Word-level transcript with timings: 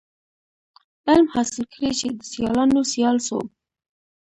علم 1.07 1.27
حاصل 1.35 1.63
کړی 1.73 1.91
چي 1.99 2.07
د 2.13 2.19
سیالانو 2.31 2.81
سیال 2.91 3.17
سو. 3.27 3.39